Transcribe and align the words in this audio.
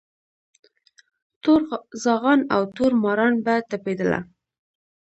تور 1.43 1.61
زاغان 2.03 2.39
او 2.55 2.61
تور 2.75 2.91
ماران 3.03 3.33
به 3.45 3.53
تپېدله 3.69 4.19